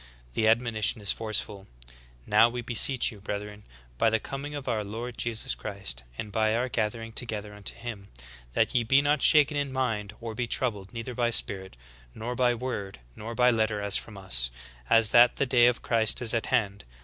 [0.33, 1.67] The admonition is forceful:
[2.25, 3.65] "Now we beseech you, brethren,
[3.99, 8.07] by the coming of our Lord Jesus Christ, and by our gathering together unto him,
[8.53, 11.77] That ye be not soon shaken in mind, or be troubled, neither by spirit,
[12.15, 14.49] nor by word, nor by letter as from us,
[14.89, 16.83] as that the day of Christ is at hand.